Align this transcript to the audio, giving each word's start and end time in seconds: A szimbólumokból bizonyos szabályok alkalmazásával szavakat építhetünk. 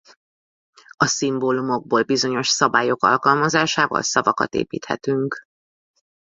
A 0.97 1.05
szimbólumokból 1.05 2.03
bizonyos 2.03 2.47
szabályok 2.47 3.03
alkalmazásával 3.03 4.01
szavakat 4.01 4.53
építhetünk. 4.53 5.47